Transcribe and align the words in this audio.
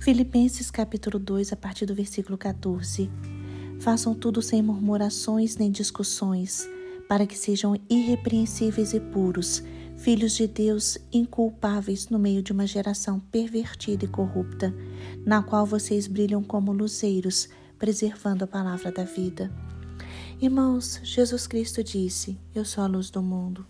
Filipenses 0.00 0.70
capítulo 0.70 1.18
2, 1.18 1.52
a 1.52 1.56
partir 1.56 1.84
do 1.84 1.94
versículo 1.94 2.38
14. 2.38 3.10
Façam 3.80 4.14
tudo 4.14 4.40
sem 4.40 4.62
murmurações 4.62 5.58
nem 5.58 5.70
discussões, 5.70 6.66
para 7.06 7.26
que 7.26 7.36
sejam 7.36 7.76
irrepreensíveis 7.88 8.94
e 8.94 8.98
puros, 8.98 9.62
filhos 9.98 10.32
de 10.32 10.46
Deus 10.46 10.96
inculpáveis 11.12 12.08
no 12.08 12.18
meio 12.18 12.42
de 12.42 12.50
uma 12.50 12.66
geração 12.66 13.20
pervertida 13.20 14.06
e 14.06 14.08
corrupta, 14.08 14.74
na 15.26 15.42
qual 15.42 15.66
vocês 15.66 16.06
brilham 16.06 16.42
como 16.42 16.72
luzeiros, 16.72 17.50
preservando 17.78 18.44
a 18.44 18.46
palavra 18.46 18.90
da 18.90 19.04
vida. 19.04 19.52
Irmãos, 20.40 20.98
Jesus 21.04 21.46
Cristo 21.46 21.84
disse: 21.84 22.38
Eu 22.54 22.64
sou 22.64 22.82
a 22.82 22.86
luz 22.86 23.10
do 23.10 23.22
mundo. 23.22 23.66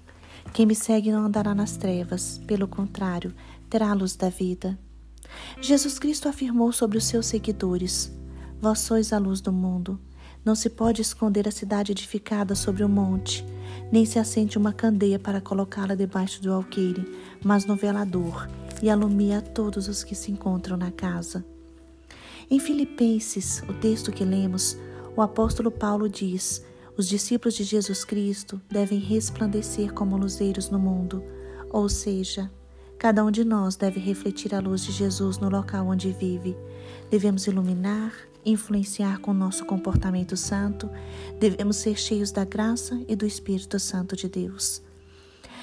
Quem 0.53 0.65
me 0.65 0.77
segue 0.77 1.11
não 1.11 1.25
andará 1.25 1.57
nas 1.57 1.77
trevas, 1.77 2.41
pelo 2.47 2.69
contrário, 2.69 3.35
terá 3.69 3.91
a 3.91 3.95
luz 3.95 4.15
da 4.15 4.29
vida. 4.29 4.79
Jesus 5.61 5.99
Cristo 5.99 6.29
afirmou 6.29 6.73
sobre 6.73 6.99
os 6.99 7.05
seus 7.05 7.27
seguidores: 7.27 8.13
Vós 8.61 8.81
sois 8.81 9.13
a 9.13 9.19
luz 9.19 9.41
do 9.41 9.53
mundo. 9.53 9.99
Não 10.45 10.55
se 10.55 10.71
pode 10.71 11.03
esconder 11.03 11.47
a 11.47 11.51
cidade 11.51 11.93
edificada 11.93 12.55
sobre 12.55 12.83
o 12.83 12.89
monte, 12.89 13.45
nem 13.93 14.07
se 14.07 14.19
acende 14.19 14.57
uma 14.57 14.73
candeia 14.73 15.19
para 15.19 15.41
colocá-la 15.41 15.95
debaixo 15.95 16.43
do 16.43 16.51
alqueire, 16.53 17.07
mas 17.45 17.67
no 17.67 17.77
velador, 17.77 18.49
e 18.83 18.89
alumia 18.89 19.39
a 19.39 19.43
todos 19.43 19.87
os 19.87 20.03
que 20.03 20.15
se 20.15 20.33
encontram 20.33 20.79
na 20.79 20.91
casa. 20.91 21.45
Em 22.51 22.59
Filipenses, 22.59 23.63
o 23.69 23.75
texto 23.75 24.11
que 24.11 24.25
lemos, 24.25 24.79
o 25.15 25.21
apóstolo 25.21 25.71
Paulo 25.71 26.09
diz: 26.09 26.65
os 26.97 27.07
discípulos 27.07 27.55
de 27.55 27.65
Jesus 27.65 28.05
Cristo 28.05 28.61
devem 28.69 28.99
resplandecer 28.99 29.93
como 29.93 30.17
luzeiros 30.17 30.71
no 30.71 30.79
mundo, 30.79 31.23
ou 31.71 31.89
seja, 31.89 32.51
cada 33.01 33.25
um 33.25 33.31
de 33.31 33.47
nós 33.47 33.77
deve 33.77 33.99
refletir 33.99 34.55
a 34.55 34.61
luz 34.61 34.85
de 34.85 34.93
Jesus 34.93 35.39
no 35.39 35.49
local 35.49 35.87
onde 35.87 36.13
vive. 36.13 36.55
Devemos 37.09 37.47
iluminar, 37.47 38.13
influenciar 38.45 39.21
com 39.21 39.33
nosso 39.33 39.65
comportamento 39.65 40.37
santo, 40.37 40.89
devemos 41.39 41.77
ser 41.77 41.97
cheios 41.97 42.31
da 42.31 42.45
graça 42.45 43.03
e 43.09 43.17
do 43.17 43.25
Espírito 43.25 43.79
Santo 43.79 44.15
de 44.15 44.29
Deus. 44.29 44.83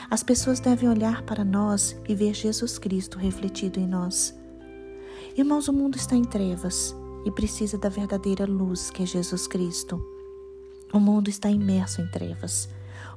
As 0.09 0.23
pessoas 0.23 0.59
devem 0.59 0.89
olhar 0.89 1.21
para 1.21 1.45
nós 1.45 1.95
e 2.09 2.15
ver 2.15 2.33
Jesus 2.33 2.79
Cristo 2.79 3.19
refletido 3.19 3.79
em 3.79 3.85
nós. 3.85 4.35
Irmãos, 5.37 5.67
o 5.67 5.73
mundo 5.73 5.95
está 5.95 6.15
em 6.15 6.23
trevas 6.23 6.95
e 7.23 7.29
precisa 7.29 7.77
da 7.77 7.87
verdadeira 7.87 8.47
luz 8.47 8.89
que 8.89 9.03
é 9.03 9.05
Jesus 9.05 9.45
Cristo. 9.45 10.03
O 10.91 10.99
mundo 10.99 11.29
está 11.29 11.51
imerso 11.51 12.01
em 12.01 12.07
trevas. 12.07 12.67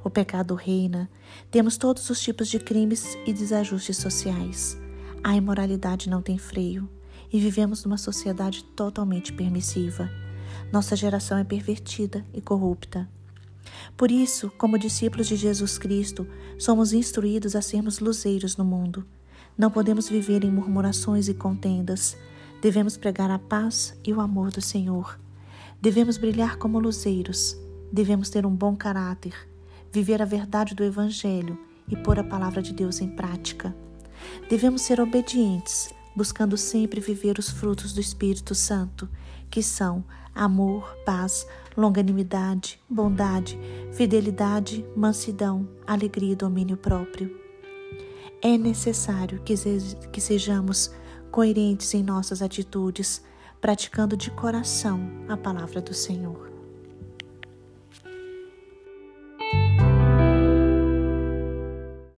O 0.03 0.09
pecado 0.09 0.55
reina. 0.55 1.11
Temos 1.51 1.77
todos 1.77 2.09
os 2.09 2.21
tipos 2.21 2.49
de 2.49 2.59
crimes 2.59 3.17
e 3.27 3.33
desajustes 3.33 3.99
sociais. 3.99 4.79
A 5.23 5.37
imoralidade 5.37 6.09
não 6.09 6.23
tem 6.23 6.39
freio 6.39 6.89
e 7.33 7.39
vivemos 7.39 7.85
numa 7.85 7.99
sociedade 7.99 8.65
totalmente 8.65 9.33
permissiva. 9.33 10.11
Nossa 10.73 10.97
geração 10.97 11.37
é 11.37 11.45
pervertida 11.45 12.25
e 12.33 12.41
corrupta. 12.41 13.09
Por 13.97 14.11
isso, 14.11 14.51
como 14.57 14.79
discípulos 14.79 15.27
de 15.27 15.37
Jesus 15.37 15.77
Cristo, 15.77 16.27
somos 16.59 16.93
instruídos 16.93 17.55
a 17.55 17.63
sermos 17.63 17.99
luzeiros 17.99 18.57
no 18.57 18.65
mundo. 18.65 19.07
Não 19.57 19.71
podemos 19.71 20.09
viver 20.09 20.45
em 20.45 20.51
murmurações 20.51 21.29
e 21.29 21.35
contendas. 21.35 22.17
Devemos 22.63 22.97
pregar 22.97 23.31
a 23.31 23.39
paz 23.39 23.99
e 24.05 24.13
o 24.13 24.21
amor 24.21 24.51
do 24.51 24.61
Senhor. 24.61 25.21
Devemos 25.81 26.17
brilhar 26.17 26.57
como 26.57 26.79
luzeiros. 26.79 27.57
Devemos 27.93 28.31
ter 28.31 28.47
um 28.47 28.55
bom 28.55 28.77
caráter, 28.77 29.35
viver 29.93 30.23
a 30.23 30.25
verdade 30.25 30.75
do 30.75 30.85
Evangelho 30.85 31.59
e 31.89 31.97
pôr 31.97 32.19
a 32.19 32.25
palavra 32.25 32.63
de 32.63 32.73
Deus 32.73 33.01
em 33.01 33.09
prática. 33.09 33.75
Devemos 34.49 34.83
ser 34.83 35.01
obedientes 35.01 35.93
buscando 36.15 36.57
sempre 36.57 37.01
viver 37.01 37.39
os 37.39 37.49
frutos 37.49 37.93
do 37.93 38.01
Espírito 38.01 38.55
Santo, 38.55 39.09
que 39.49 39.63
são 39.63 40.05
amor, 40.35 40.97
paz, 41.05 41.47
longanimidade, 41.77 42.81
bondade, 42.89 43.59
fidelidade, 43.93 44.85
mansidão, 44.97 45.69
alegria 45.87 46.33
e 46.33 46.37
domínio 46.37 46.77
próprio. 46.77 47.39
É 48.43 48.57
necessário 48.57 49.41
que, 49.43 49.55
que 50.13 50.21
sejamos 50.21 50.91
coerentes 51.31 51.93
em 51.95 52.03
nossas 52.03 52.43
atitudes, 52.43 53.23
praticando 53.61 54.17
de 54.17 54.31
coração 54.31 55.01
a 55.29 55.37
palavra 55.37 55.81
do 55.81 55.95
Senhor. 55.95 56.60